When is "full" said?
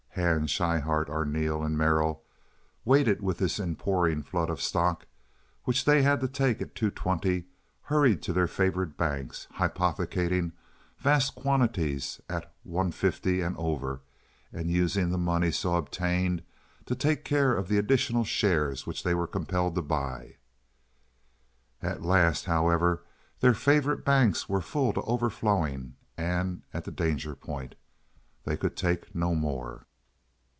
24.61-24.91